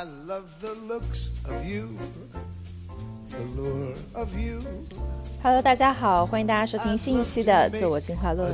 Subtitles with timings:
[0.00, 4.62] I love the looks of you，the lure of you。
[5.62, 8.50] 大家好，欢迎大家收听新一期的自我进化论。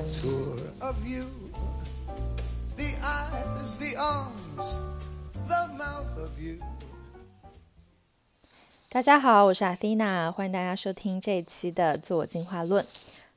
[8.90, 12.84] 大家好，我是阿菲娜，欢迎大家收听这一期的自我进化论。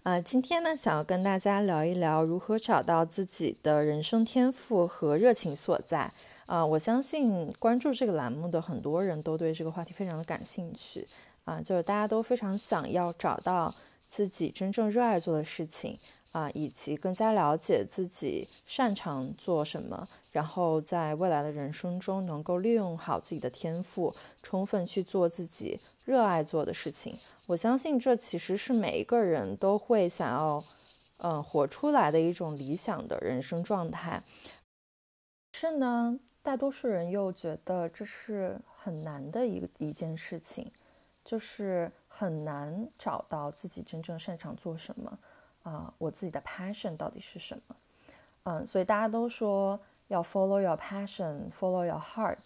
[0.01, 6.11] 呃，今天呢，想要跟大家聊一聊如何找到自己的人生天赋和热情所在。
[6.49, 11.07] 啊、我相信关注这个栏目的很多人都对这个话题非常的感兴趣。
[11.45, 13.71] 啊、就是大家都非常想要找到
[14.07, 15.95] 自己真正热爱做的事情
[16.31, 27.15] 啊、以及更加了解自己擅长做什么，然后在未来的人生中能够利用好自己的天赋，充分去做自己热爱做的事情。
[27.45, 30.63] 我相信这其实是每一个人都会想要，
[31.17, 34.23] 嗯、活出来的一种理想的人生状态。
[35.61, 40.71] 是呢，大多数人又觉得这是很难的一个一件事情，
[41.21, 45.19] 就是很难找到自己真正擅长做什么
[45.63, 47.75] 啊、我自己的 passion 到底是什么？
[48.43, 52.37] 嗯，所以大家都说要 follow your passion，follow your heart，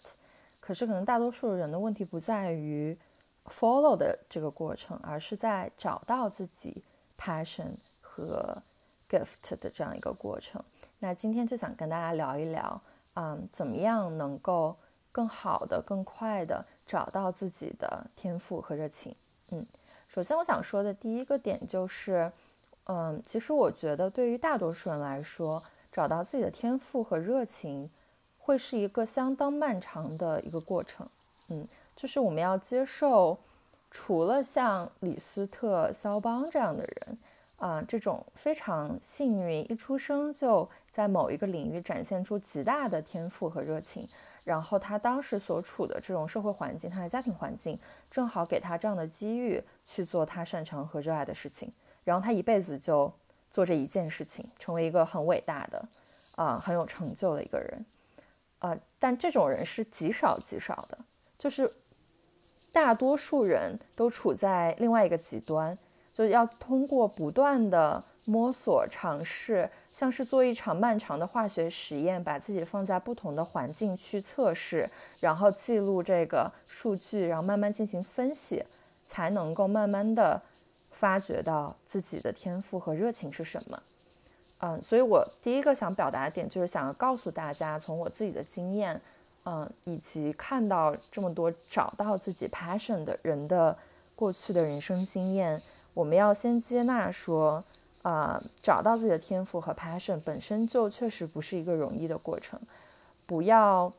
[0.58, 2.98] 可是可能大多数人的问题不在于
[3.44, 6.82] follow 的这个过程，而是在找到自己
[7.16, 8.60] passion 和
[9.08, 10.60] gift 的这样一个过程。
[10.98, 12.82] 那今天就想跟大家聊一聊，
[13.14, 14.76] 嗯，怎么样能够
[15.12, 19.14] 更好的、更快的找到自己的天赋和热情。
[19.50, 19.64] 嗯，
[20.08, 22.30] 首先我想说的第一个点就是，
[22.84, 27.88] 嗯，其实我觉得对于大多数人来说，找到自己的天赋和热情，
[28.38, 31.06] 会是一个相当漫长的一个过程。
[31.48, 33.38] 嗯，就是我们要接受，
[33.90, 37.18] 除了像李斯特、肖邦这样的人，
[37.58, 44.08] 啊、这种非常幸运，一出生就在某一个领域展现出极大的天赋和热情，
[44.44, 47.76] 然后他当时所处的这种社会环境，他的家庭环境，
[48.08, 51.72] 正好给他这样的机遇去做他擅长和热爱的事情，
[52.04, 53.12] 然后他一辈子就
[53.50, 55.84] 做这一件事情，成为一个很伟大的，
[56.36, 57.84] 啊、很有成就的一个人，
[58.60, 60.96] 啊、但这种人是极少极少的，
[61.36, 61.68] 就是
[62.70, 65.76] 大多数人都处在另外一个极端，
[66.12, 74.90] 就是要通过不断的摸索尝试，像是做一场漫长的化学实验，把自己放在不同的环境去测试，
[75.20, 78.62] 然后记录这个数据，然后慢慢进行分析，
[79.06, 80.40] 才能够慢慢的
[80.90, 83.82] 发掘到自己的天赋和热情是什么。
[84.58, 89.00] 嗯，所以我第一个想表达的点就是想要告诉大家，从我自己的经验，
[89.44, 93.76] 嗯，以及看到这么多找到自己 passion 的人的
[94.16, 95.60] 过去的人生经验，
[95.92, 97.62] 我们要先接纳说，
[98.04, 102.60] 啊、找到自己的天赋和 passion 本身就确实不是一个容易的过程，
[103.26, 103.90] 不要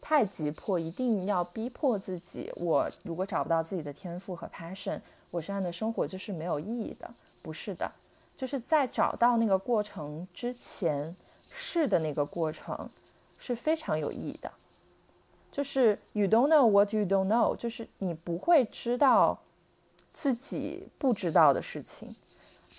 [0.00, 2.52] 太急迫，一定要逼迫自己。
[2.56, 7.08] 我如果找不到自己的天赋和 passion，我这样的生活就是没有意义的。
[7.40, 7.88] 不是的，
[8.36, 11.14] 就是在找到那个过程之前，
[11.48, 12.90] 试的那个过程
[13.38, 14.50] 是非常有意义的。
[15.52, 19.38] 就是 you don't know what you don't know，就是你不会知道
[20.12, 22.14] 自己不知道的事情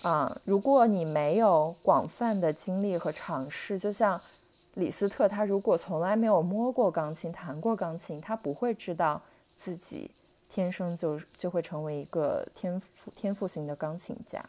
[0.02, 4.20] 啊、如果你没有广泛的经历和尝试，就像
[4.74, 9.20] 李斯特，他如果从来没有摸过钢琴、弹过钢琴，他不会知道
[9.56, 10.08] 自己
[10.48, 14.44] 天生就就会成为一个天赋天赋型的钢琴家。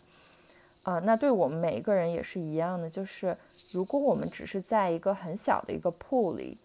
[0.83, 3.35] 啊、那对我们每一个人也是一样的，就是
[3.71, 6.57] 如果我们只是在一个很小的一个 pool 里，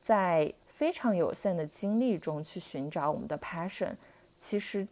[0.00, 3.92] 在非常有限的精力中去寻找我们的 passion，
[4.38, 4.86] 其实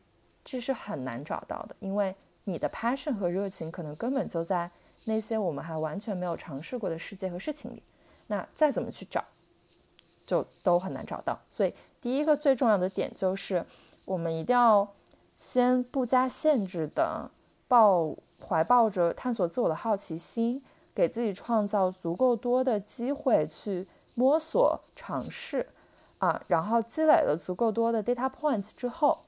[0.45, 2.15] 这是很难找到的，因为
[2.51, 4.71] 你的 passion 和热情可能根本就在
[5.05, 7.83] 那些我们还完全没有尝试过的世界和事情里。
[8.27, 9.25] 那再怎么去找，
[10.27, 11.39] 就都很难找到。
[11.51, 13.65] 所以第一个最重要的点就是，
[14.05, 14.89] 我们一定要
[15.39, 17.31] 先不加限制的
[17.67, 18.15] 抱
[18.47, 20.63] 怀抱着探索自我的好奇心，
[20.95, 25.67] 给自己创造足够多的机会去摸索尝试
[26.19, 29.19] 啊，然后积累了足够多的 data points 之后，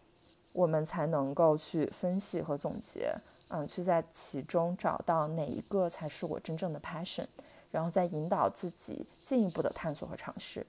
[0.53, 3.15] 我们才能够去分析和总结，
[3.49, 7.27] 嗯，去在其中找到哪一个才是我真正的 passion，
[7.71, 10.67] 然后再引导自己进一步的探索和尝试。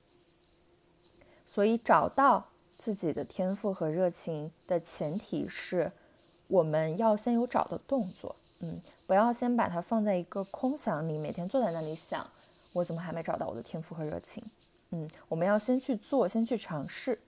[1.45, 2.45] 所以，找到
[2.77, 5.91] 自己的天赋和热情的前提是，
[6.47, 12.25] 我们要先有找的动作，嗯，不要先把它放在一个空想里，每天坐在那里想，
[12.71, 14.44] 我怎么还没找到我的天赋和热情？
[14.91, 17.19] 嗯，我们要先去做，先去尝试，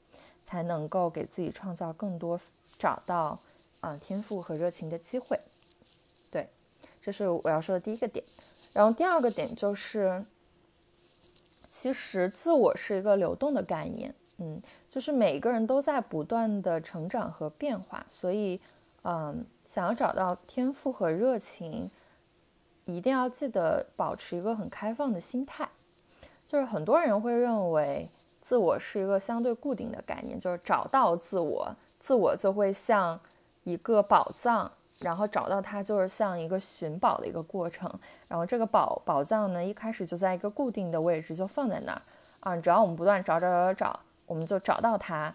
[0.46, 2.40] 才能够给自己创造更多
[2.78, 3.40] 找到
[3.82, 5.40] 啊、天赋和热情的机会。
[6.32, 6.48] 对，
[7.02, 8.24] 这是我要说的第一个点。
[8.74, 10.24] 然后第二个点就是，
[11.70, 18.60] 其实自我是一个流动的概念，嗯，就是每个人都在不断的成长和变化，所以，
[19.04, 21.90] 嗯，想要找到天赋和热情，
[22.86, 25.70] 一定要记得保持一个很开放的心态。
[26.48, 28.08] 就是很多人会认为
[28.46, 33.20] 自我是一个相对固定的概念，就是找到自我，自我就会像
[33.64, 37.92] 一个宝藏，然后找到它就是像一个寻宝的一个过程，
[38.28, 42.02] 然后这个宝宝藏呢，一开始就在一个固定的位置，就放在那儿
[42.42, 44.00] 啊，只要我们不断找找找找。
[44.28, 45.34] 我们就找到它，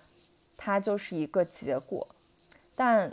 [0.56, 2.06] 它就是一个结果。
[2.76, 3.12] 但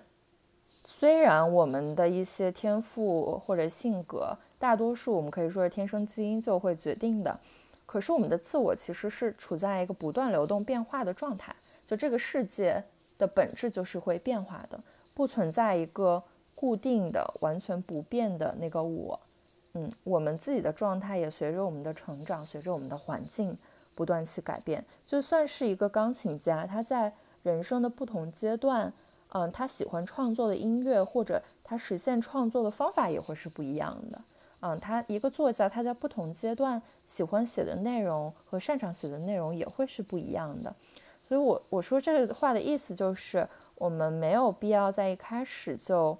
[0.84, 7.40] 虽然我们的一些天赋或者性格，大多数我们可以说是天生基因就会决定的，
[7.88, 11.56] 可是我们的自我其实是处在一个不断流动变化的状态。
[11.88, 12.84] 就这个世界
[13.18, 14.80] 的本质就是会变化的，
[15.16, 16.22] 不存在一个
[16.54, 19.20] 固定的、完全不变的那个我。
[19.74, 23.58] 嗯，我们自己的状态也随着我们的成长，随着我们的环境。
[23.96, 27.12] 不断去改变，就算是一个钢琴家，他在
[27.42, 28.94] 人生的不同阶段，
[29.30, 34.22] 嗯，他喜欢创作的音乐或者他实现创作的方法也会是不一样的。
[34.60, 40.76] 嗯，他一个作家，他在不同阶段喜欢写的内容和擅长写的内容也会是不一样的。
[41.24, 46.18] 所以，我我说这个话的意思就是，我们没有必要在一开始就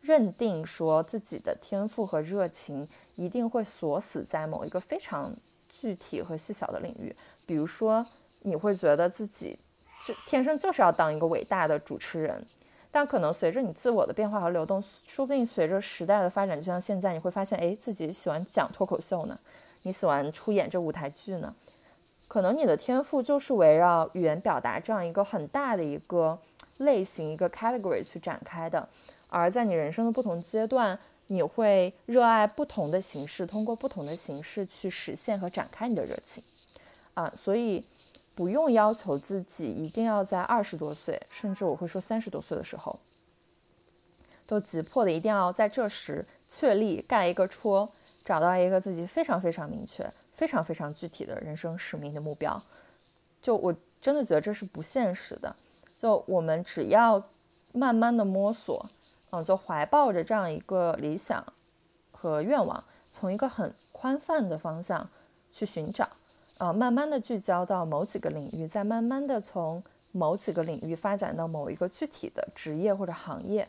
[0.00, 2.86] 认定说自己的天赋和热情
[3.16, 5.32] 一定会锁死在某一个非常。
[5.74, 8.06] 具体和细小的领域，比如说，
[8.42, 9.58] 你会觉得自己
[10.06, 12.46] 就天生就是要当一个伟大的主持人，
[12.92, 19.36] 但可能随着你自我的变化和流动，说不定随着时代的发展，就像现在，你会发现，哎，自己喜欢讲脱口秀呢，
[19.82, 21.52] 你喜欢出演这舞台剧呢，
[22.28, 26.38] 可能你的天赋就是围绕语言表达这样一个很大的一个
[26.76, 28.88] 类型一个 category 去展开的，
[29.28, 30.96] 而在你人生的不同阶段。
[31.28, 36.44] 你会热爱不同的形式，通过不同的形式去实现和展开你的热情，
[37.14, 37.82] 啊，所以
[38.34, 42.98] 不用要求自己一定要在二十多岁，甚至我会说三十多岁的时候，
[44.46, 47.88] 都急迫的一定要在这时确立盖一个戳，
[48.24, 52.60] 找到一个自己非常非常明确、非常非常具体的人生使命的目标。
[53.40, 55.54] 就我真的觉得这是不现实的。
[55.96, 57.22] 就我们只要
[57.72, 58.88] 慢慢的摸索。
[59.34, 61.42] 嗯，就怀抱着这样一个理想
[62.10, 65.08] 和愿望，从一个很宽泛的方向
[65.50, 66.06] 去寻找，
[66.62, 69.82] 呃，慢慢的聚焦到某几个领域，再慢慢的从
[70.12, 73.68] 某几个领域发展到某一个具体的职业或者行业，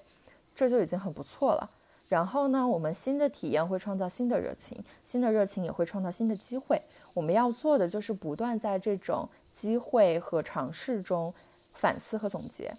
[0.54, 1.68] 这就已经很不错了。
[2.07, 6.80] 然后呢，我们新的体验会创造新的热情，新的热情也会创造新的机会。
[7.16, 11.34] 我们要做的就是不断在这种机会和尝试中
[11.74, 12.72] 反思和总结，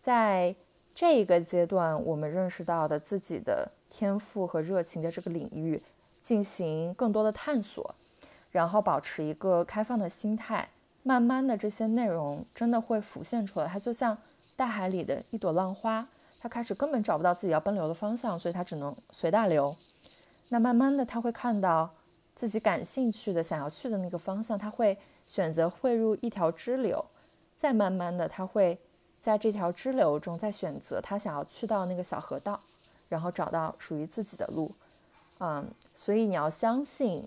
[0.00, 0.54] 在。
[0.94, 5.80] 这个阶段，我们认识到的自己的天赋和热情的这个领域，
[6.24, 7.94] 进行更多的探索，
[8.50, 10.68] 然后保持一个开放的心态，
[11.02, 13.66] 慢慢的这些内容真的会浮现出来。
[13.66, 14.16] 它就像
[14.56, 16.06] 大海里的一朵浪花，
[16.40, 19.74] 它开始根本找不到自己要奔流的方向，所以它只能随大流。
[20.48, 21.90] 那慢慢的，他会看到
[22.34, 24.96] 自己感兴趣的、想要去的那个方向，他会
[25.26, 27.04] 选择汇入一条支流，
[27.54, 28.78] 再慢慢的，他会。
[29.20, 32.58] 在这条支流中，再选择他想要去到那个小河道，
[33.08, 34.70] 然后找到属于自己的路，
[35.40, 37.26] 嗯，所以你要相信，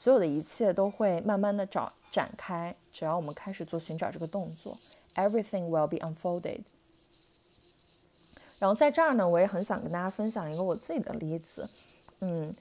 [0.00, 4.78] 所有的一切都会慢慢的找展开，只要我们开始做寻找这个动作
[5.16, 6.60] ，everything will be unfolded。
[8.60, 11.68] 然后在这儿呢，我也很想跟大家分享一个我自己的例子，
[12.20, 12.54] 嗯，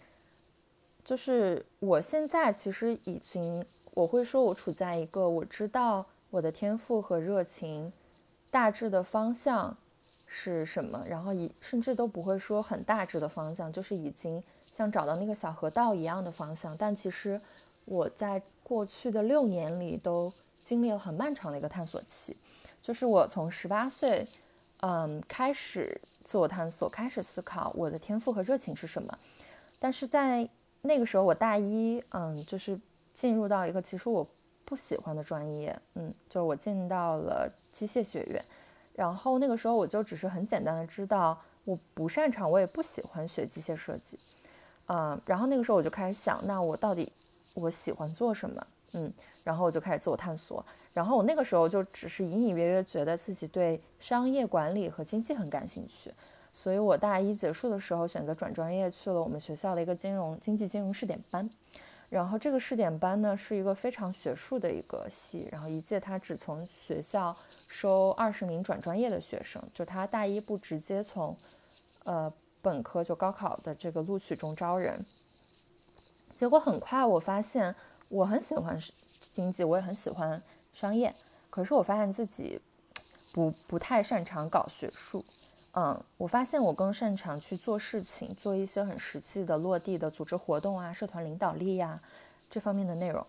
[1.04, 3.64] 就是我现在其实已经，
[3.94, 7.94] 我会说我处在一个我知道我的天赋和热情。
[8.50, 9.78] 大致的方向
[10.28, 11.04] 是什么？
[11.08, 16.76] 然后以甚至都不会说很大致的方向，就是已经像找到那个小河道一样的方向。
[16.78, 17.40] 但其实
[17.86, 20.32] 我在过去的六年里都
[20.66, 22.36] 经历了很漫长的一个探索期，
[22.82, 24.28] 就是我从十八岁，
[24.82, 29.18] 嗯，开始自我探索，开始思考我的天赋和热情是什么。
[29.80, 30.48] 但是在
[30.82, 32.80] 那个时候，我大一，嗯，就是
[33.14, 34.28] 进入到一个其实我
[34.66, 37.52] 不喜欢的专业，嗯，就是我进到了。
[37.78, 38.44] 机械学院，
[38.98, 44.18] 然后那个时候我就只是很简单的知道我不擅长，我也不喜欢学机械设计，
[44.88, 47.12] 嗯，然后那个时候我就开始想，那我到底
[47.54, 48.68] 我喜欢做什么？
[48.94, 49.14] 嗯，
[49.44, 56.12] 然后我就开始自我探索，然后我那个时候就只是隐隐约约觉得自己对商业管理和经济很感兴趣，
[56.52, 61.48] 所以我大一结束的时候选择转专业去了我们学校的一个金融经济金融试点班。
[62.10, 67.36] 然后这个试点班呢是一个非常学术的一个系，然后一届他只从学校
[67.68, 71.36] 收二十名转专业的学生，就他大一不直接从，
[72.06, 75.06] 呃本科就高考的这个录取中招人。
[76.34, 77.76] 结果很快我发现
[78.08, 78.80] 我很喜欢
[79.34, 81.14] 经济，我也很喜欢商业，
[81.50, 82.60] 可是我发现自己
[83.34, 85.26] 不不太擅长搞学术。
[85.80, 92.02] 嗯，我发现我更擅长去做事情，做一些很实际的落地的组织活动啊，社团领导力呀
[92.50, 93.24] 这方面的内容。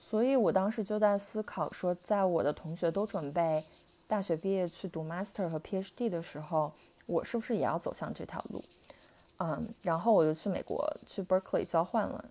[0.00, 3.62] 所以我当时就在思考说，在我的同学都准备
[4.08, 6.72] 大学毕业去读 master 和 PhD 的时候，
[7.06, 8.64] 我是不是也要走向这条路？
[9.38, 12.24] 嗯，然后我就去美国去 Berkeley 交换了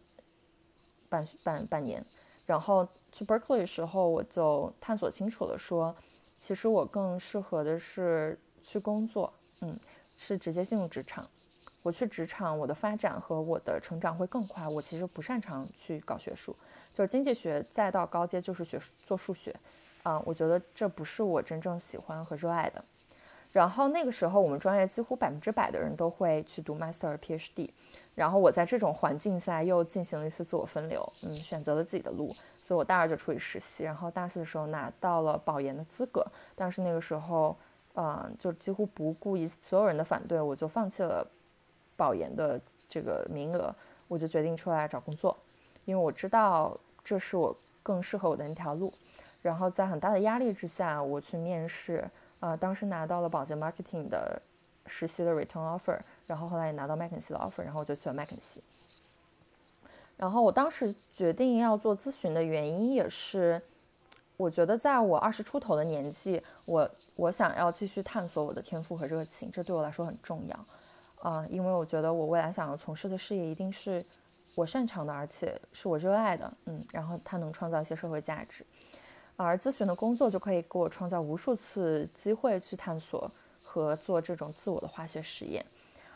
[1.08, 2.06] 半半半年，
[2.46, 5.96] 然后去 Berkeley 的时候，我就探索清楚了，说
[6.38, 9.32] 其实我更适合的是去工作。
[9.66, 9.80] 嗯，
[10.18, 11.28] 是直接进入职场。
[11.82, 14.68] 我去职场，我的发展和我的成长会更快。
[14.68, 16.56] 我其实不擅长去搞学术，
[16.92, 19.56] 就是经济学再到高阶就是学做数学，
[20.02, 22.84] 啊，我觉得这不是我真正喜欢和热爱的。
[23.52, 27.70] 然后那个时候，我们专业几乎百分之百的人都会去读 master PhD。
[28.16, 32.36] 然后我在这种环境下又进行了一次自我分流，嗯，选择了自己的路。
[32.64, 36.26] 所以我大二就出去实习，然后大四的时候拿到了保研的资格。
[36.56, 37.56] 但是那个时候。
[37.98, 41.26] 嗯，就几乎不顾一所有人的反对，我就放弃了
[41.96, 42.60] 保研的
[42.90, 43.74] 这个名额，
[44.10, 45.38] 我就决定出来找工作，
[45.86, 48.94] 因为我知道这是我更适合我的那条路。
[49.42, 52.06] 然后在很大的压力之下，我去面试，
[52.42, 54.42] 啊，当时拿到了保洁 marketing 的
[54.88, 55.98] 实习的 return offer，
[56.28, 58.62] 然后后来也拿到麦肯锡的 offer，然后我就去了麦肯锡。
[60.18, 63.62] 然后我当时决定要做咨询的原因也是。
[64.38, 74.04] 我觉得在我二十出头的年纪，我我想要继续探索我的天赋和热情，这对我来说很重要，啊，因为我觉得我未来想要从事的事业一定是
[74.54, 78.66] 我擅长的，而且是我热爱的，嗯，然后它能创造一些社会价值，
[79.38, 83.32] 而咨询的工作就可以给我创造无数次机会去探索
[83.64, 85.66] 和做这种自我的化学实验，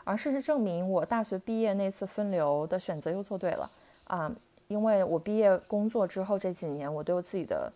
[0.04, 3.70] 而事实证明，我大学毕业那次分流的选择又做对了，
[4.04, 4.30] 啊，
[4.68, 7.72] 因为我毕业工作之后这几年，我对我自己的。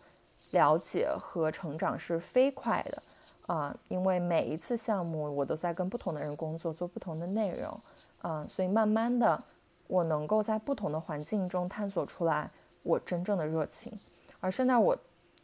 [0.51, 3.03] 了解和成长是飞快的，
[3.47, 7.79] 啊，因为每一次项目我都在跟不同的人工作，做不同的内容，
[8.21, 9.43] 啊，所以慢慢的
[9.87, 12.49] 我能够在不同的环境中探索出来
[12.83, 13.91] 我真正的热情，
[14.39, 14.97] 而现在我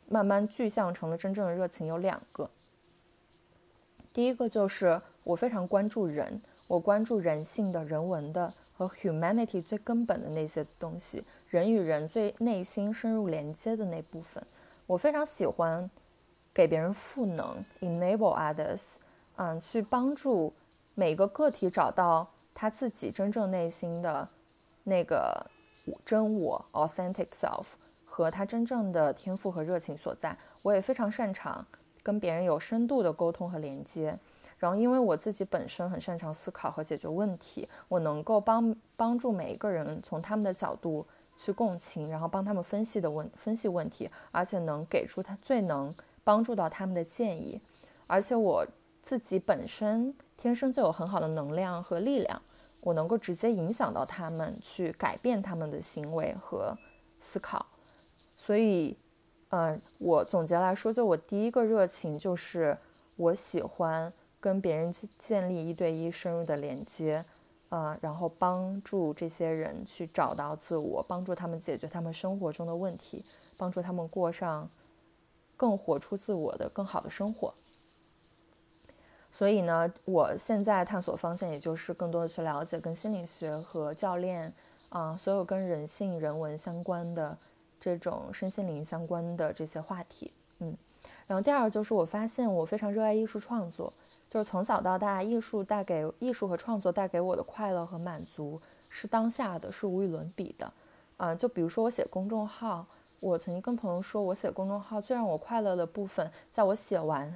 [0.07, 2.49] 慢慢具象成了真正的热情有两个，
[4.13, 14.41] 第一个就是我非常关注人，我关注人性的人文的和 humanity 最根本的那些东西，人与人最内心深入连接的那部分。
[14.91, 15.89] 我非常喜欢
[16.53, 18.95] 给别人赋能，enable others，
[19.37, 20.53] 嗯，去帮助
[20.95, 24.27] 每个个体找到他自己真正内心的
[24.83, 25.45] 那个
[26.03, 27.67] 真我 （authentic self）
[28.03, 30.37] 和他真正的天赋和热情所在。
[30.61, 31.65] 我也非常擅长
[32.03, 34.13] 跟别人有深度的沟通和连接。
[34.57, 41.07] 然后，因为我自己本身很擅长思考和解决问题，我能够帮帮助每一个人从他们的角度。
[41.43, 45.91] 去共情，然后帮他们分析的问分析问题，而且能给出他最能
[46.23, 47.59] 帮助到他们的建议。
[48.05, 48.63] 而且我
[49.01, 52.39] 自己本身天生就有很好的能量和力量，
[52.81, 56.77] 我能够直接影响到他们，去改变他们的行为和
[57.19, 57.65] 思考。
[58.35, 58.95] 所以，
[59.49, 62.77] 嗯，我总结来说，就我第一个热情就是
[63.15, 67.23] 我喜欢跟别人建立一对一深入的连接。
[67.71, 73.23] 啊，然后帮助这些人去找到自我，帮助他们解决他们生活中的问题，
[73.55, 74.69] 帮助他们过上
[75.55, 77.53] 更活出自我的更好的生活。
[79.31, 84.53] 所以呢，我现在探索方向也就是更多的去了解跟心理学和教练
[84.89, 87.37] 啊，所有跟人性、人文相关的
[87.79, 90.29] 这种身心灵相关的这些话题。
[90.59, 90.75] 嗯，
[91.31, 93.93] 然后第二就是我发现我非常热爱艺术创作。
[94.29, 98.59] 就是从小到大，艺术带给艺术和创作带给我的快乐和满足
[98.89, 100.69] 是当下的，是无与伦比的。
[101.15, 102.85] 啊，就比如说我写公众号，
[103.21, 107.33] 我曾经跟朋友说，我写公众号最让我快乐的部分，在我写完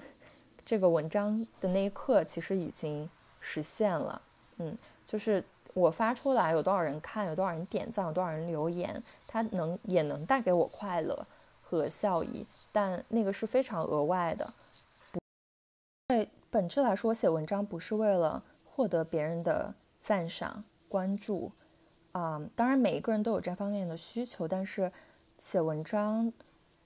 [0.65, 3.09] 这个文章的那一刻，其实已经
[3.39, 4.21] 实现了。
[4.57, 5.41] 嗯，就是
[5.73, 11.25] 我发出来有多少人看，有多少人点赞，有多少人留言，它能也能带给我快乐
[11.67, 14.53] 和效益，但那个是非常额外的。
[16.07, 16.29] 对。
[16.51, 21.51] 本质来说，写文章不是为了获得别人的赞赏、关注，
[22.13, 24.89] 啊，当然每一个人都有这方面的需求，但是
[25.38, 26.31] 写文章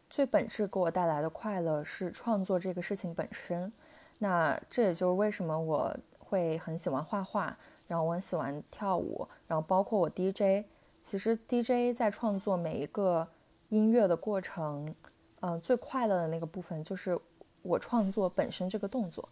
[0.09, 3.71] 最本质给我带来的快乐是创作这个事情本身。
[4.17, 7.55] 那这也就是为什么我会很喜欢画画，
[7.87, 10.65] 然后我很喜欢跳舞，然后包括我 DJ。
[11.03, 13.27] 其实 DJ 在创作每一个
[13.69, 14.93] 音乐的过程，
[15.39, 17.17] 嗯，最快乐的那个部分就是
[17.61, 19.27] 我创作本身这个动作。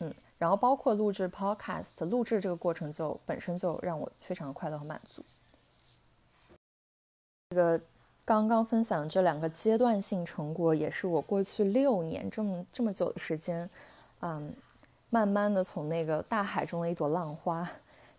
[0.00, 5.22] 嗯，然后包括录制 Podcast，录制这个过程就本身就让我非常快乐和满足。
[7.50, 7.80] 这个
[8.24, 13.70] 刚刚分享这两个阶段性成果，也是我过去六年这么这么久的时间，
[14.22, 14.52] 嗯，
[15.10, 17.70] 慢慢的从那个大海中的一朵浪花，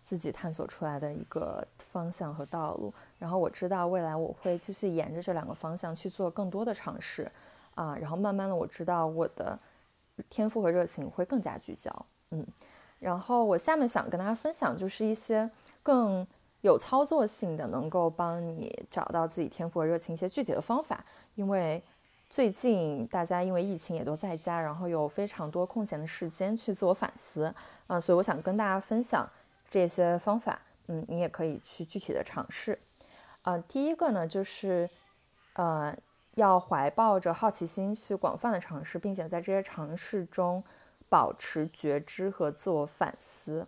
[0.06, 2.92] 自己探索出来的一个方向和道路。
[3.18, 7.30] 然后我知道未来我会继续沿着这两个方向去做更多的尝试，
[7.74, 9.58] 啊，然后慢慢的我知道我的
[10.30, 11.90] 天赋和热情会更加聚焦，
[12.30, 12.46] 嗯，
[13.00, 15.50] 然后我下面想跟大家分享就是一些
[15.82, 16.24] 更。
[16.62, 21.04] 有操作性的，能够帮你找到自己天赋和热情一些具体的方法。
[21.36, 21.80] 因为
[22.28, 27.54] 最近大家因为疫情也都在家，然后有非常多空闲的时间去自我反思，
[27.86, 29.28] 啊，所以我想跟大家分享
[29.70, 30.60] 这些方法。
[30.88, 32.78] 嗯，你也可以去具体的尝试。
[33.42, 34.88] 呃，第一个呢，就是
[35.54, 35.96] 呃，
[36.34, 40.62] 要怀抱着好奇心去广泛的尝试，并且在这些尝试中
[41.08, 43.66] 保持觉知和自我反思。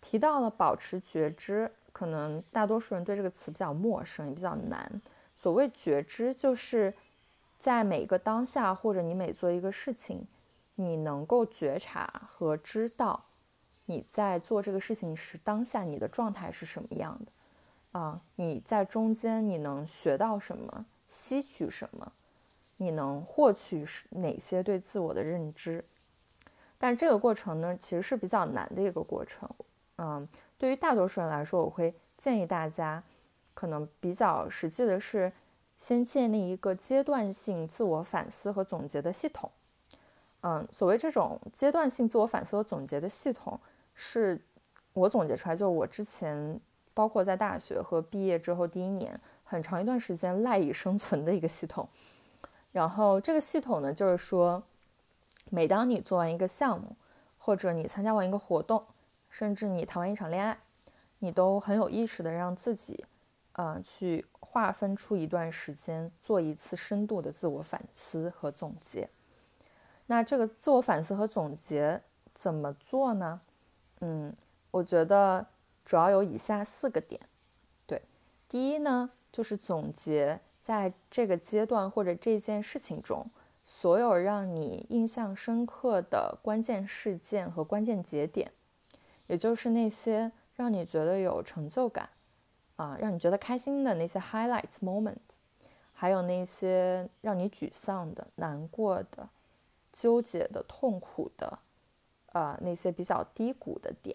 [0.00, 1.70] 提到了保持觉知。
[1.96, 5.00] 可能大多数人对这个词比较陌生，也比较难。
[5.32, 6.92] 所谓觉知，就是
[7.58, 10.26] 在每个当下，或者你每做一个事情，
[10.74, 13.24] 你能够觉察和知道
[13.86, 18.20] 你在做这个事情时当下你的状态是什么样的啊？
[18.34, 22.12] 你在中间你能学到什么，吸取什么？
[22.76, 25.82] 你能获取哪些对自我的认知？
[26.78, 29.48] 但这个过程呢，其实是比较难的一个过程，
[29.96, 30.28] 嗯。
[30.58, 33.02] 对于大多数人来说，我会建议大家，
[33.52, 35.30] 可能比较实际的是，
[35.78, 39.50] 先建立一个阶段性自我反思和总结的系统。
[40.40, 43.60] 嗯，所谓这种阶段性自我反思和总结的系统，
[43.96, 44.40] 是
[44.92, 46.60] 我总结出来，就是我之前
[46.94, 51.88] 包括在大学和毕业之后第一年很长一段时间赖以生存的一个系统。
[52.72, 54.62] 然后这个系统呢，就是说，
[55.50, 56.94] 每当你做完一个项目，
[57.38, 58.84] 或者你参加完一个活动，
[59.30, 60.58] 甚至你谈完一场恋爱，
[61.20, 63.06] 你都很有意识的让自己，
[63.52, 69.08] 呃，去划分出一段时间，做一次深度的自我反思和总结。
[70.06, 72.02] 那这个自我反思和总结
[72.34, 73.40] 怎么做呢？
[74.00, 74.32] 嗯，
[74.70, 75.46] 我觉得
[75.84, 77.20] 主要有以下四个点。
[77.86, 78.02] 对，
[78.48, 83.30] 第一呢，就是总结在这个阶段或者这件事情中，
[83.64, 88.52] 所有让你印象深刻的关键事件和关键节点。
[89.28, 92.08] 也就是那些让你觉得有成就感，
[92.76, 95.16] 啊，让你觉得开心的那些 highlights moment，
[95.92, 99.28] 还有那些让你沮丧的、难过的、
[99.92, 101.58] 纠结的、痛苦的，
[102.36, 104.14] 呃，那些比较低谷的点。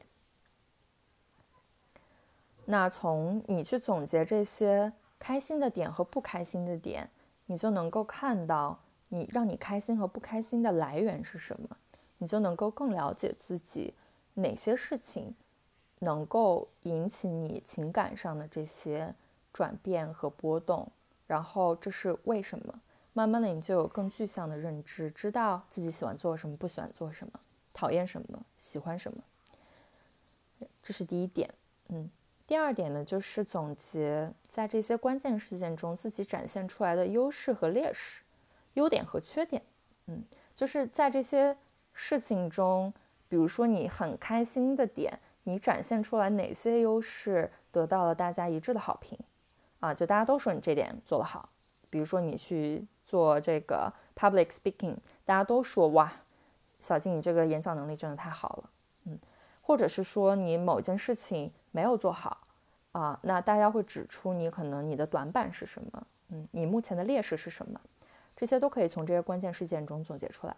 [2.66, 7.10] 那从你去总结这些开心的点和不开心的点，
[7.48, 8.78] 你就能够看到
[9.10, 11.68] 你让你开心和不开心的来源是什么，
[12.20, 13.96] 你就能够更了解自己。
[14.36, 15.34] 哪些事情
[15.98, 19.12] 能够引起你情感上的这些
[19.52, 20.88] 转变和波动？
[21.26, 22.82] 然后这是为什么？
[23.14, 27.34] 慢慢的，你就有更具象的认知，知道自己喜欢做什么，不喜欢做什么，
[27.74, 29.24] 讨厌什么，喜欢什么。
[30.82, 31.54] 这是第一点。
[31.90, 32.10] 嗯，
[32.48, 38.22] 第二点呢，就是总结在这些关键事件中自己展现出来的优势和劣势，
[38.76, 39.62] 优点和缺点。
[40.08, 40.24] 嗯，
[40.56, 41.58] 就是在这些
[41.94, 42.94] 事情中。
[43.28, 49.18] 比如说你很开心的点，你展现出来哪些优势得到了大家一致的好评，
[49.80, 51.48] 啊，就大家都说你这点做得好。
[51.90, 56.12] 比如说你去做这个 public speaking，大家都说哇，
[56.82, 58.70] 小静你这个演讲能力真的太好了，
[59.06, 59.20] 嗯，
[59.62, 62.42] 或者是说你某件事情没有做好，
[62.92, 67.80] 啊，那大家会指出你可能你的短板是什么，嗯，你目前的劣势是什么，
[68.36, 70.56] 这些都可以从这些关键事件中总结出来。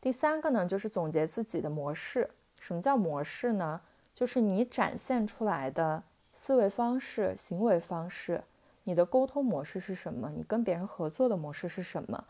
[0.00, 2.28] 第三个呢，就是总结自己的模式。
[2.60, 3.80] 什么叫模式呢？
[4.14, 8.42] 就是你展现出来的思维方式、行为方式。
[8.84, 10.30] 你的沟通模式是什么？
[10.30, 12.24] 你跟别人合作的模式是什么？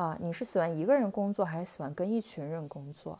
[0.00, 3.18] 啊，你是喜欢一个人工作，还是喜欢跟一群人工作？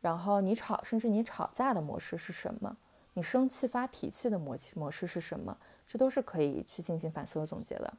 [0.00, 2.76] 然后你吵，甚至你吵架的模式是什么？
[3.14, 5.58] 你生气发脾气的模模式是什么？
[5.84, 7.92] 这都是可以去进行反思和总结的。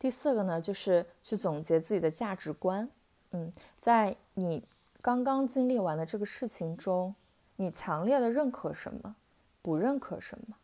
[0.00, 2.90] 第四个呢，就是去总结自己的价值观。
[3.30, 4.64] 嗯，在你
[5.00, 7.14] 刚刚经历完的这个事情中，
[7.54, 9.14] 你强烈的认可什么，
[9.62, 10.56] 不认可什么？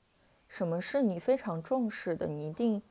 [0.48, 2.82] 什么是你非常重视的，你一定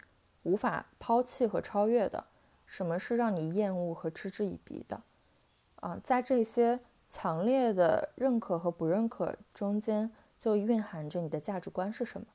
[0.43, 2.23] 无法抛弃和超越的？
[2.67, 5.01] 什么是让你厌恶和嗤之以鼻的？
[5.79, 12.27] 啊，在这些强烈的认可和不认可中间，就蕴含着你的价值观是什么。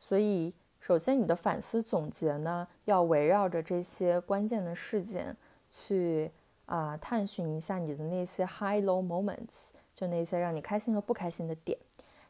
[0.00, 5.36] 所以，首先你的反思总结呢，要围绕着这些关键的事件。
[5.68, 6.30] 去
[6.66, 11.76] 啊，探寻一下你的那些 high low moments，就那些让你开心和不开心的点。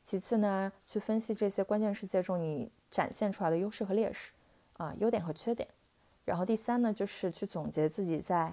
[0.02, 4.32] 其次呢，去分析这些关键事件中你展现出来的优势和劣势，
[4.78, 5.68] 啊，优点和缺点。
[6.26, 8.52] 然后第三呢，就是去总结自己在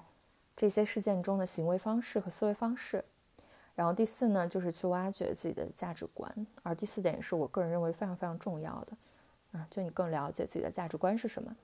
[0.55, 3.03] 这些事件中的行为方式和思维方式。
[3.75, 6.47] 然后第四呢，就是去挖掘自己的价值观。
[6.61, 11.55] 而第四点也是我个人认为非常非常重要的，啊，就你更了解自己的价值观是什么。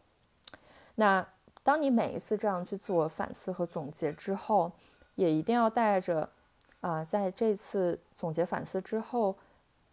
[0.95, 1.25] 那
[1.61, 4.71] 当你每一次这样去自我反思和总结之后，
[5.13, 6.27] 也一定要带着，
[6.81, 9.35] 啊，在这次总结反思之后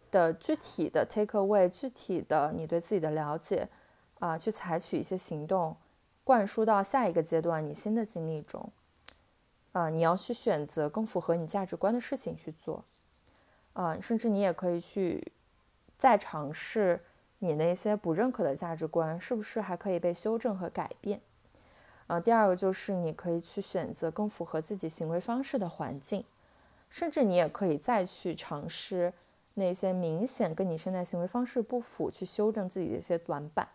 [0.09, 3.69] 的具体的 take away，具体的你对自己的了解，
[4.17, 5.77] 啊，去采取一些行动。
[6.27, 8.69] 灌输到下一个阶段，你新的经历中，
[9.71, 12.83] 啊，你要去选择更符合你价值观的事情去做，
[13.71, 15.31] 啊，甚至你也可以去
[15.97, 17.01] 再尝试
[17.39, 21.21] 你那些不认可的价值观是不是还可以被修正和改变，
[22.07, 26.25] 啊，第二个就是你可以去选择更符合自己行为方式的环境，
[26.89, 29.13] 甚至你也可以再去尝试
[29.53, 33.65] 那些明显跟你现在行为方式不符，去修正自己的一些短板。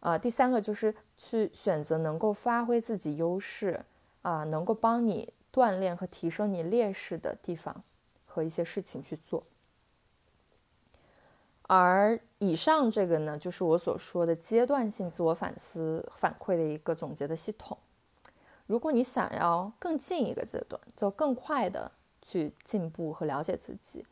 [0.00, 3.84] 啊，第三个就是去选择能够发挥自己优势，
[4.22, 7.82] 啊，能够帮你锻炼和提升你劣势的地方
[8.26, 9.42] 和一些事情去做。
[11.70, 17.76] 而以上这个呢，就是我所说的阶段性自我反思反馈的一个总结的系统。
[18.66, 21.90] 如果你想要更进一个阶段，就更快的
[22.22, 24.06] 去进步和了解自己，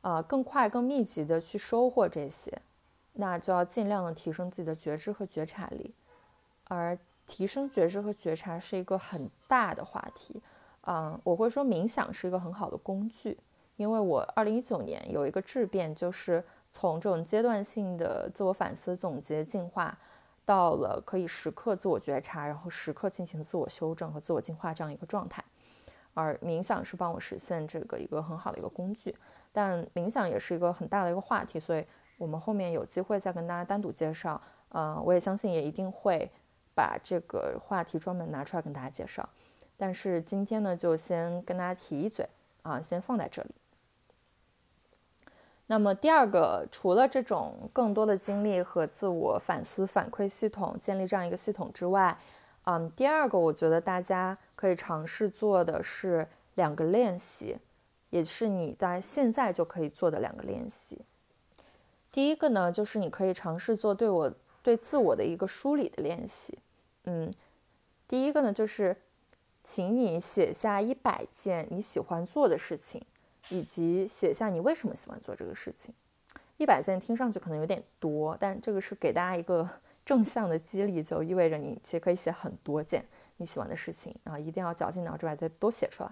[0.00, 2.60] 啊，更快、更密集的去收获这些。
[3.20, 5.94] 那就要尽量的提升自己的觉知和觉察力，
[6.68, 10.42] 而提升觉知和觉察是一个很大的话题，
[10.86, 13.38] 嗯，我会说冥想是一个很好的工具，
[13.76, 19.96] 因为我二零一九年有一个质变，就是从这种阶段性的自我反思、总结、进化，
[20.46, 25.44] 到了可以时刻自我觉察，然后时刻进行自我修正和自我进化这样一个状态，
[26.14, 29.14] 而冥想是帮我实现这个一个很好的一个工具，
[29.52, 31.84] 但冥想也是一个很大的一个话题，所以。
[32.20, 34.38] 我们后面有机会再跟大家单独介绍，
[34.72, 36.30] 嗯，我也相信也一定会
[36.74, 39.26] 把这个话题专门拿出来跟大家介绍。
[39.78, 42.28] 但是今天呢，就先跟大家提一嘴
[42.60, 43.48] 啊，先放在这里。
[45.66, 52.14] 那么第二个，除了这种更多的经历和自我反思反馈系统建立这样一个系统之外，
[52.64, 57.56] 嗯，第二个我觉得大家可以尝试做的是两个练习，
[58.10, 61.00] 也是你在现在就可以做的两个练习。
[62.12, 66.58] 第一个呢，就是你可以尝试做对我对自我的一个梳理的练习。
[67.04, 67.32] 嗯，
[68.08, 68.96] 第一个呢，就是
[69.62, 73.02] 请你写下一百件你喜欢做的事情，
[73.48, 75.94] 以及写下你为什么喜欢做这个事情。
[76.56, 79.68] 一百件听上去可能有点多，但这个是给大家一个
[80.04, 83.04] 正向的激励，就意味着你其实可以写很多件
[83.36, 86.10] 你喜欢的事情啊，一定要绞尽脑汁把它都写出来。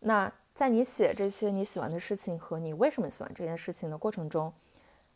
[0.00, 4.52] 那在你写这些你喜欢的事情和你为什么喜欢这件事情的过程中，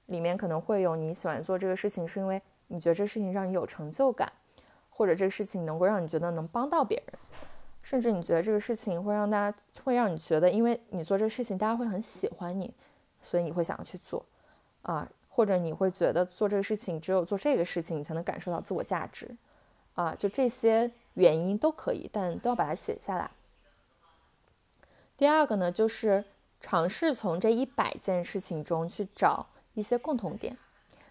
[0.07, 4.33] 里面可能会有你喜欢做这个事情，是因为你觉得这事情让你有成就感，
[4.91, 7.19] 或者这个事情能够让你觉得能帮到别人，
[7.83, 12.73] 甚至你觉得这个事情会让大家会让你觉得，因为你做这事情，大家会很喜欢你，
[13.23, 14.25] 所以你会想要去做
[14.83, 19.29] 啊，或者你会觉得做这个事情，只有做这个事情，你才能感受到自我价值
[19.95, 23.31] 啊，就这些原因都可以，但都要把它写下来。
[25.17, 26.25] 第二个呢，就是
[26.61, 29.47] 尝试从这一百件事情中去找。
[29.77, 30.57] 一些共同点，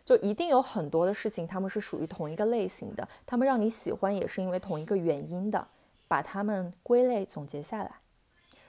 [0.03, 5.67] 就一定有很多的事情，他们是属于同一个类型的，他们让你喜欢也是因为同一个原因的，
[6.07, 7.91] 把它们归类总结下来。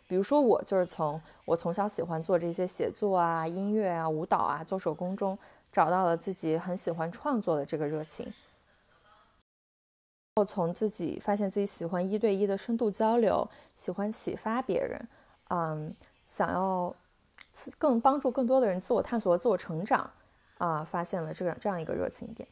[0.06, 5.36] 比如说我就是从我从小喜欢做这些写作啊、音乐啊、舞蹈啊、做手工中，
[5.72, 8.30] 找到了自己很喜欢创作的这个热情。
[10.36, 15.08] 后从自己发现自己喜欢一对一的深度交流，喜欢启发别人，
[15.48, 15.94] 嗯，
[16.26, 16.94] 想要。
[17.78, 20.10] 更帮助更多的人自我探索自我成长，
[20.58, 22.46] 啊，发现了这个这样一个热情点，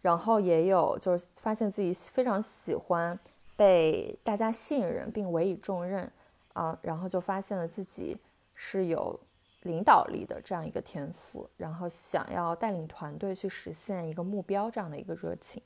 [0.00, 3.18] 然后也有就是发现自己非常喜欢
[3.56, 6.10] 被大家信任并委以重任，
[6.52, 8.16] 啊，然后就发现了自己
[8.54, 9.18] 是有
[9.62, 15.62] 领导力的这样一个天赋，然后想要带领团队去实现一个目标这样的一个热情，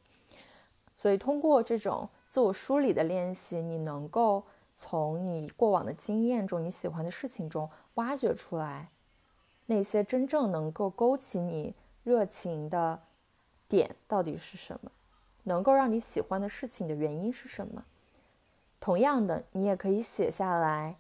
[0.97, 4.45] 所以通过这种自我梳理的练习，你能够
[4.77, 7.69] 从你过往的经验中，你喜欢的事情中。
[7.97, 8.89] 挖掘出来
[9.67, 13.03] 那些真正能够勾起你热情的
[13.69, 14.91] 点到底是什么？
[15.43, 17.85] 能够让你喜欢的事情的原因是什么？
[18.79, 20.97] 同样的，你也可以写下来，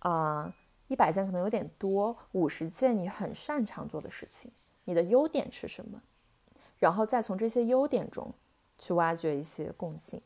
[0.00, 0.54] 啊，
[0.88, 4.50] 一百件可能有点多，五十件你很擅长做的事情，
[4.84, 6.02] 你的优点是什么？
[6.78, 8.32] 然后再从这些优点中
[8.78, 10.20] 去挖掘一些共性。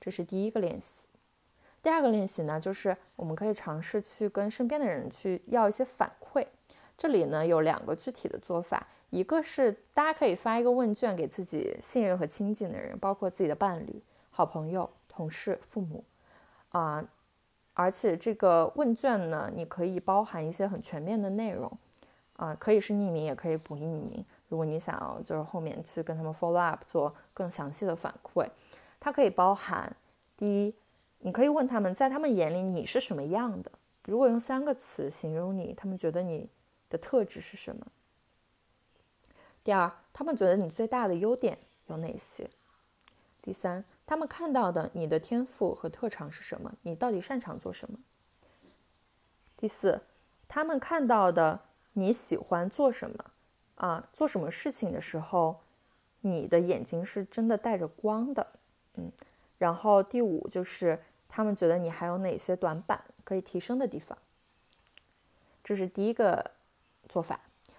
[0.00, 1.05] 这是第一个练习。
[1.86, 6.44] 第二个练习呢，就是我们可以尝试去跟身边的人去要一些反馈，
[6.98, 16.02] 这里呢有两个具体的做法，一个是大家可以发一个问卷给自己信任和亲近的人，包括自己的伴侣、好朋友、同事、父母，
[16.70, 17.04] 啊，
[17.74, 21.70] 而且这个问卷呢，你可以包含一些很全面的内容，
[22.32, 24.26] 啊，可以是匿名，也可以不匿名。
[24.48, 28.44] 如果你想要就是后面去跟他们 follow up 做更详细的反馈，
[28.98, 29.94] 它可以包含
[30.36, 30.74] 第一，
[31.20, 33.70] 你可以问他们在他们眼里你是什么样的。
[34.04, 36.48] 如果用三个词形容你，他们觉得你。
[36.88, 37.84] 的特质是什么？
[39.64, 42.48] 第二，他们觉得你最大的优点有哪些？
[43.42, 46.72] 第三，他们看到的你的天赋和特长是什么？
[46.82, 47.98] 你到底擅长做什么？
[49.56, 50.00] 第四，
[50.46, 51.60] 他们看到的
[51.94, 53.24] 你喜欢做什么？
[53.74, 55.58] 啊，做什么事情的时候，
[56.20, 58.46] 你的眼睛是真的带着光的。
[58.94, 59.10] 嗯，
[59.58, 64.16] 然后第五就是他们觉得你还有哪些短板可以提升的地方？
[65.62, 66.52] 这是第一个。
[67.08, 67.38] 做法，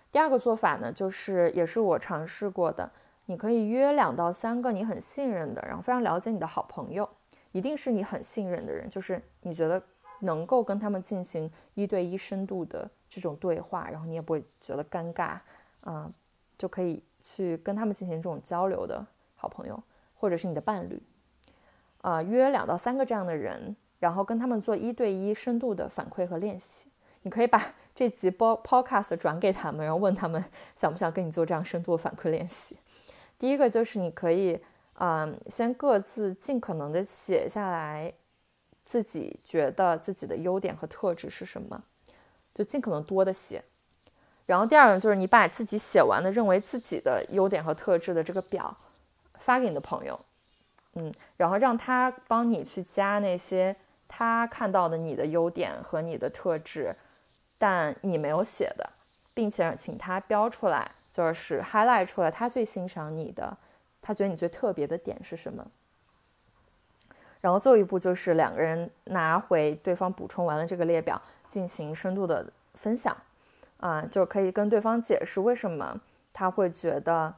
[0.10, 2.90] 第二个做法呢，就是也是我尝试过的，
[3.26, 7.10] 你可以约两到三个你很信任的，然后非常了解你的好朋友，
[7.52, 9.84] 一定是你很信任的人，就是你觉得
[10.22, 15.38] 能够跟他们进行一对一深度的这种对话，然后你也不会觉得尴尬，
[15.84, 16.10] 啊，
[16.58, 19.84] 就可以去跟他们进行这种交流的好朋友，
[20.16, 20.98] 或者是你的伴侣，
[22.02, 26.88] 啊，约两到三个这样的人，然后跟他们做一对一深度的反馈和练习。
[27.24, 30.44] 你可以把 这集播 podcast 转给他们，然后问他们
[30.76, 32.78] 想不想跟你做这样深度的反馈练习。
[33.38, 34.60] 第一个就是你可以，
[35.00, 38.14] 嗯，先各自尽可能的写下来
[38.86, 41.82] 自己觉得自己的优点和特质是什么，
[42.56, 43.64] 就尽可能多的写。
[44.46, 48.76] 然后第二个就是你把自己写完的认为自己的优点和特质的这个表
[49.40, 50.18] 发给你的朋友，
[50.98, 53.76] 嗯，然后让他帮你去加那些
[54.08, 56.96] 他看到的你的优点和你的特质。
[57.60, 58.88] 但你没有写的，
[59.34, 63.58] 并且请他标出来，就是 highlight 出来他最欣赏你的，
[64.00, 65.66] 他觉得你最特别的点是什么。
[67.42, 73.18] 然后最后一步就是两个人拿回对方补充完了这个列表，进行深度的分享，
[73.80, 76.00] 啊，就可以跟对方解释为什么
[76.32, 77.34] 他会觉得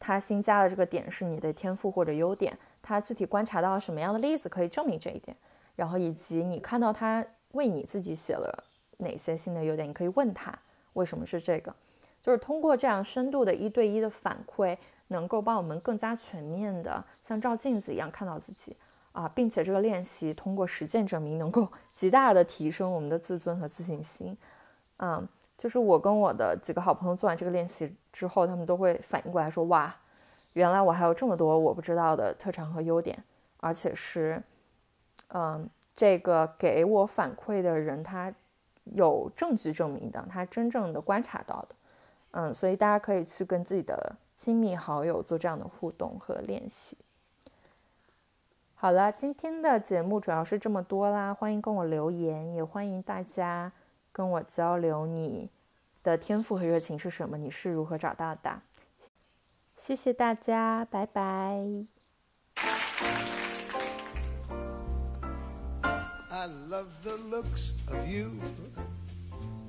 [0.00, 5.36] 他新加的这个点是你的天赋或者优点，他具体观察到什么样的例子可以证明这一点，
[5.74, 8.64] 然后以及你看到他为你自己写了。
[8.98, 9.88] 哪些新的优点？
[9.88, 10.56] 你可以问他
[10.92, 11.74] 为什么是这个，
[12.22, 18.76] 就是通过这样深度的一对一的反馈，能够帮我们更加全面的像照镜子一样看到自己
[19.10, 24.38] 啊，并且这个练习通过实践证明能够极大的提升我们的自尊和自信心。
[24.98, 29.94] 嗯，就是我跟我的几个好朋友做完这个练习之后，他们都会反应过来说：“哇，
[30.54, 33.22] 原来我还有这么多我不知道的特长和优点，
[33.58, 34.42] 而且是，
[35.28, 38.32] 嗯，这个给我反馈的人他。”
[38.92, 41.74] 有证据证明的，他真正的观察到的，
[42.32, 46.94] 嗯，所以大家可以去跟自己的亲密好友做这样的互动和练习。
[48.74, 53.72] 好了，今天的节目主要是这么多啦，欢迎跟我留言，也欢迎大家
[54.12, 55.48] 跟我交流你
[56.02, 58.60] 的天赋和热情是什么，你是如何找到的？
[59.83, 61.21] 谢谢大家，拜拜。
[66.31, 68.31] I love the looks of you,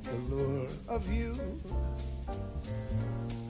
[0.03, 1.35] the lure of you.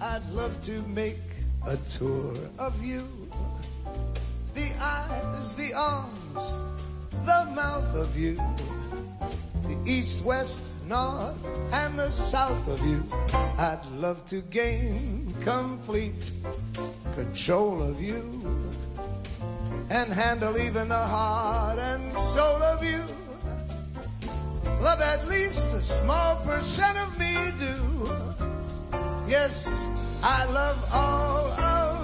[0.00, 1.20] I'd love to make
[1.66, 3.02] a tour of you.
[4.54, 6.54] The eyes, the arms,
[7.26, 8.38] the mouth of you.
[9.67, 11.37] The east, west, north,
[11.73, 13.03] and the south of you.
[13.57, 16.31] I'd love to gain complete
[17.15, 18.41] control of you
[19.89, 23.03] and handle even the heart and soul of you.
[24.81, 28.09] Love at least a small percent of me do.
[29.27, 29.87] Yes,
[30.21, 31.94] I love all